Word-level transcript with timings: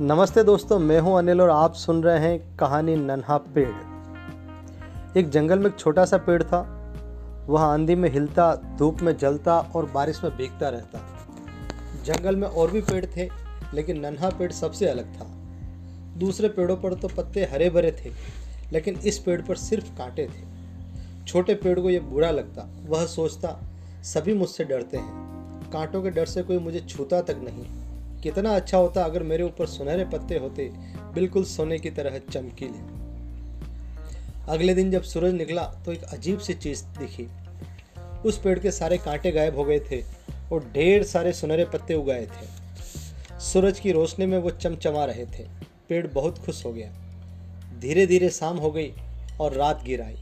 नमस्ते 0.00 0.42
दोस्तों, 0.42 0.78
मैं 0.78 1.00
हूँ 1.00 1.18
अनिल 1.18 1.40
और 1.40 1.50
आप 1.50 1.74
सुन 1.74 2.02
रहे 2.02 2.18
हैं 2.18 2.56
कहानी 2.56 2.96
नन्हा 2.96 3.38
पेड़। 3.38 5.18
एक 5.18 5.28
जंगल 5.28 5.58
में 5.58 5.66
एक 5.66 5.78
छोटा 5.78 6.04
सा 6.04 6.16
पेड़ 6.16 6.42
था। 6.42 6.58
वह 7.48 7.60
आंधी 7.60 7.94
में 7.94 8.10
हिलता, 8.10 8.54
धूप 8.78 9.02
में 9.02 9.16
जलता 9.16 9.58
और 9.58 9.86
बारिश 9.86 10.24
में 10.24 10.36
भीगता 10.36 10.68
रहता। 10.68 11.00
जंगल 12.04 12.36
में 12.36 12.48
और 12.48 12.70
भी 12.70 12.80
पेड़ 12.80 13.06
थे, 13.06 13.30
लेकिन 13.74 14.00
नन्हा 14.00 14.30
पेड़ 14.30 14.52
सबसे 14.52 14.86
अलग 14.86 15.20
था। 15.20 15.26
दूसरे 16.18 16.48
पेड़ों 16.48 16.76
पर 16.76 16.94
तो 16.94 17.08
पत्ते 17.08 17.44
हरे 17.44 17.70
भरे 17.70 17.92
थे, 18.04 18.10
लेकिन 18.72 18.94
इस 18.94 19.18
पेड़ 19.18 19.42
पर 19.42 19.56
सिर्फ़ 19.56 19.88
कांटे 19.98 20.26
थे। 20.26 20.44
छोटे 21.26 21.54
पेड़ 21.54 21.80
को 21.80 21.90
यह 21.90 22.00
बुरा 22.00 22.30
लगता, 22.30 22.68
वह 22.86 23.06
सोचता, 23.06 23.60
सभी 24.02 24.34
मुझसे 24.34 24.64
डरते 24.64 24.96
हैं। 24.96 25.70
कांटों 25.72 26.02
के 26.02 26.10
डर 26.10 26.26
से 26.26 26.42
कोई 26.42 26.58
मुझे 26.58 26.80
छूता 26.80 27.20
तक 27.20 27.36
नहीं। 27.36 27.85
कितना 28.26 28.56
अच्छा 28.56 28.78
होता 28.78 29.04
अगर 29.04 29.22
मेरे 29.22 29.42
ऊपर 29.42 29.66
सुनहरे 29.66 30.04
पत्ते 30.04 30.38
होते, 30.38 30.70
बिल्कुल 31.14 31.44
सोने 31.44 31.78
की 31.78 31.90
तरह 31.90 32.18
चमकीले। 32.18 32.96
अगले 34.52 34.74
दिन 34.74 34.90
जब 34.90 35.02
सूरज 35.02 35.32
निकला 35.32 35.62
तो 35.62 35.92
एक 35.92 36.02
अजीब 36.02 36.38
सी 36.38 36.54
चीज़ 36.54 36.84
दिखी। 36.84 37.28
उस 38.28 38.38
पेड़ 38.38 38.58
के 38.58 38.70
सारे 38.70 38.98
कांटे 38.98 39.32
गायब 39.32 39.56
हो 39.56 39.64
गए 39.64 39.80
थे 39.80 40.02
और 40.52 40.70
ढेर 40.74 41.02
सारे 41.02 41.32
सुनहरे 41.32 41.64
पत्ते 41.64 41.94
उगाए 41.94 42.26
थे। 42.26 43.40
सूरज 43.40 43.80
की 43.80 43.92
रोशनी 43.92 44.26
में 44.26 44.38
वो 44.38 44.50
चमचमा 44.50 45.04
रहे 45.04 45.26
थे। 45.26 45.44
पेड़ 45.88 46.06
बहुत 46.06 46.38
खुश 46.38 46.66
हो 46.66 46.72
गया। 46.72 46.90
धीरे 47.80 48.06
धीरे 48.06 48.30
शाम 48.30 48.56
हो 48.56 48.70
गई 48.70 48.92
और 49.40 49.52
रात 49.52 49.84
गिर 49.84 50.02
आई। 50.02 50.16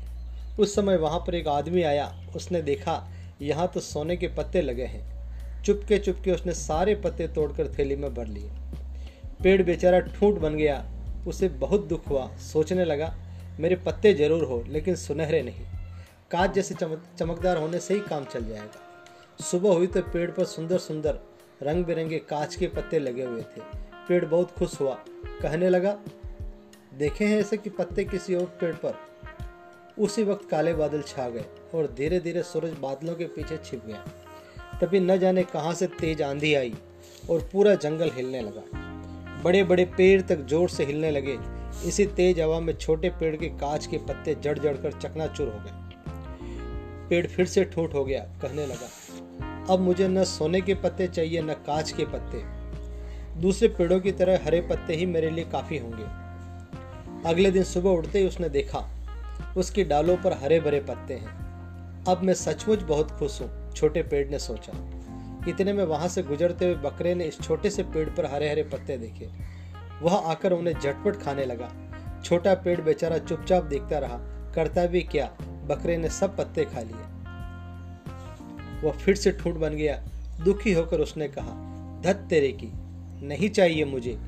उस 0.60 0.74
समय 0.74 0.96
वहाँ 0.96 1.18
पर 1.18 1.34
एक 1.34 1.48
आदमी 1.48 1.82
आया। 1.82 2.26
उसने 2.36 2.62
देखा, 2.62 3.10
यहाँ 3.42 3.70
तो 3.74 3.80
सोने 3.80 4.16
के 4.16 4.28
पत्ते 4.28 4.62
लगे 4.62 4.84
हैं। 4.84 5.13
चुपके 5.66 5.98
चुपके 5.98 6.30
उसने 6.30 6.52
सारे 6.52 6.94
पत्ते 6.94 7.28
तोड़कर 7.28 7.68
थैली 7.68 7.96
में 7.96 8.14
भर 8.14 8.26
लिए। 8.26 8.50
पेड़ 9.42 9.62
बेचारा 9.62 10.00
ठूंठ 10.00 10.34
बन 10.34 10.56
गया। 10.56 10.84
उसे 11.28 11.48
बहुत 11.48 11.86
दुख 11.86 12.08
हुआ। 12.08 12.26
सोचने 12.42 12.84
लगा, 12.84 13.14
मेरे 13.60 13.76
पत्ते 13.76 14.12
ज़रूर 14.14 14.44
हो, 14.44 14.62
लेकिन 14.68 14.96
सुनहरे 14.96 15.42
नहीं। 15.42 15.66
कांच 16.30 16.54
जैसे 16.54 16.74
चमक, 16.74 17.02
चमकदार 17.18 17.56
होने 17.56 17.78
से 17.80 17.94
ही 17.94 18.00
काम 18.00 18.24
चल 18.24 18.44
जाएगा। 18.44 19.44
सुबह 19.44 19.74
हुई 19.74 19.86
तो 19.86 20.02
पेड़ 20.02 20.30
पर 20.30 20.44
सुंदर 20.44 20.78
सुंदर 20.78 21.18
रंग 21.62 21.84
बिरंगे 21.84 22.18
कांच 22.18 22.54
के 22.54 22.66
पत्ते 22.66 22.98
लगे 22.98 23.24
हुए 23.24 23.42
थे। 23.42 23.60
पेड़ 24.08 24.24
बहुत 24.24 24.50
खुश 24.50 24.80
हुआ। 24.80 24.94
कहने 25.42 25.68
लगा, 25.68 25.96
देखे 26.94 27.24
हैं 27.24 27.40
ऐसे 27.40 27.56
कि 27.56 27.70
पत्ते 27.70 28.04
किसी 28.04 28.34
और 28.34 28.44
पेड़ 28.60 28.74
पर? 28.74 28.94
उसी 29.98 30.22
वक्त 30.22 30.48
काले 30.48 30.74
बादल 30.74 31.02
छा 31.02 31.28
गए 31.28 31.44
और 31.74 31.94
धीरे 31.96 32.20
धीरे 32.20 32.42
सूरज 32.42 32.72
बादलों 32.72 33.14
के 33.14 33.24
पीछे 33.24 33.56
छिप 33.56 33.86
गया। 33.86 34.04
तभी 34.80 35.00
न 35.00 35.16
जाने 35.18 35.42
कहाँ 35.44 35.74
से 35.74 35.86
तेज 36.00 36.22
आंधी 36.22 36.54
आई 36.54 36.74
और 37.30 37.48
पूरा 37.52 37.74
जंगल 37.76 38.10
हिलने 38.10 38.40
लगा। 38.40 38.62
बड़े 39.44 39.62
बड़े 39.64 39.84
पेड़ 39.96 40.20
तक 40.22 40.46
ज़ोर 40.46 40.68
से 40.68 40.84
हिलने 40.84 41.10
लगे। 41.10 41.38
इसी 41.88 42.06
तेज 42.06 42.40
हवा 42.40 42.60
में 42.60 42.72
छोटे 42.74 43.08
पेड़ 43.10 43.34
के 43.36 43.48
कांच 43.50 43.86
के 43.86 43.98
पत्ते 43.98 44.34
जड़ 44.34 44.58
जड़ 44.58 44.76
कर 44.76 44.92
चकनाचूर 44.92 45.48
हो 45.48 45.60
गए। 45.60 45.82
पेड़ 47.08 47.26
फिर 47.26 47.46
से 47.46 47.64
ठूट 47.64 47.94
हो 47.94 48.04
गया, 48.04 48.20
कहने 48.42 48.66
लगा, 48.66 48.88
अब 49.72 49.80
मुझे 49.80 50.08
न 50.08 50.24
सोने 50.24 50.60
के 50.60 50.74
पत्ते 50.74 51.06
चाहिए, 51.08 51.42
न 51.42 51.52
कांच 51.66 51.92
के 51.92 52.04
पत्ते। 52.04 52.42
दूसरे 53.40 53.68
पेड़ों 53.68 54.00
की 54.00 54.12
तरह 54.12 54.44
हरे 54.44 54.60
पत्ते 54.60 54.94
ही 54.94 55.06
मेरे 55.06 55.30
लिए 55.30 55.44
काफ़ी 55.44 55.78
होंगे। 55.78 56.04
अगले 57.30 57.50
दिन 57.50 57.64
सुबह 57.64 57.90
उठते 57.90 58.18
ही 58.18 58.26
उसने 58.26 58.48
देखा, 58.48 58.88
उसकी 59.56 59.84
डालों 59.84 60.16
पर 60.16 60.32
हरे 60.32 60.60
भरे 60.60 60.80
पत्ते 60.80 61.14
हैं। 61.14 62.04
अब 62.04 62.22
मैं 62.22 62.34
सचमुच 62.34 62.82
बहुत 62.82 63.10
खुश 63.10 63.40
हूँ। 63.40 63.63
छोटे 63.76 64.02
पेड़ 64.02 64.28
ने 64.28 64.38
सोचा। 64.38 64.72
इतने 65.48 65.72
में 65.72 65.84
वहाँ 65.84 66.08
से 66.08 66.22
गुजरते 66.22 66.64
हुए 66.64 66.74
बकरे 66.74 67.14
ने 67.14 67.24
इस 67.24 67.40
छोटे 67.40 67.70
से 67.70 67.82
पेड़ 67.82 68.10
पर 68.10 68.26
हरे 68.26 68.50
हरे 68.50 68.62
पत्ते 68.62 68.96
देखे। 68.96 69.28
वह 70.02 70.14
आकर 70.14 70.52
उन्हें 70.52 70.74
झटपट 70.74 71.16
खाने 71.22 71.44
लगा। 71.44 71.72
छोटा 72.24 72.54
पेड़ 72.54 72.80
बेचारा 72.80 73.18
चुपचाप 73.18 73.64
देखता 73.64 73.98
रहा, 73.98 74.18
करता 74.54 74.86
भी 74.86 75.02
क्या? 75.02 75.36
बकरे 75.42 75.96
ने 75.96 76.08
सब 76.08 76.36
पत्ते 76.36 76.64
खा 76.64 76.80
लिए। 76.80 77.14
वह 78.86 78.92
फिर 78.92 79.14
से 79.14 79.32
ठूट 79.32 79.54
बन 79.54 79.70
गया। 79.70 80.04
दुखी 80.44 80.72
होकर 80.72 81.00
उसने 81.00 81.28
कहा, 81.28 81.74
धत 82.04 82.16
तेरे 82.16 82.52
की। 82.52 82.68
नहीं 83.26 83.50
चाहिए 83.50 83.84
मुझे। 83.84 84.18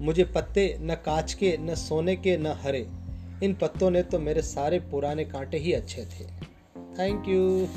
मुझे 0.00 0.24
पत्ते 0.24 0.78
न 0.80 0.94
कांच 0.94 1.34
के, 1.34 1.56
न 1.60 1.74
सोने 1.74 2.16
के, 2.16 2.36
न 2.36 2.46
हरे। 2.46 2.86
इन 3.42 3.54
पत्तों 3.54 3.90
ने 3.90 4.02
तो 4.02 4.18
मेरे 4.18 4.42
सारे 4.42 4.80
पुराने 4.80 5.24
कांटे 5.24 5.58
ही 5.58 5.72
अच्छे 5.72 6.02
थे। 6.02 6.24
Thank 6.98 7.28
you 7.28 7.68